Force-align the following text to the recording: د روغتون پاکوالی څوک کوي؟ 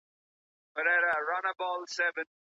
د 0.73 0.75
روغتون 1.27 1.45
پاکوالی 1.59 1.93
څوک 1.95 2.13
کوي؟ 2.15 2.23